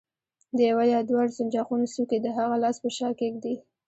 د 0.55 0.57
یوه 0.69 0.83
یا 0.93 0.99
دواړو 1.09 1.35
سنجاقونو 1.37 1.85
څوکې 1.93 2.17
د 2.21 2.27
هغه 2.37 2.55
لاس 2.63 2.75
په 2.83 2.89
شا 2.97 3.09
کېږدئ. 3.21 3.55